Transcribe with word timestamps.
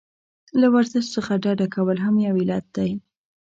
له 0.59 0.67
ورزش 0.73 1.05
څخه 1.15 1.33
ډډه 1.43 1.67
کول 1.75 1.97
هم 2.05 2.15
یو 2.25 2.35
علت 2.41 2.65
دی. 2.75 2.91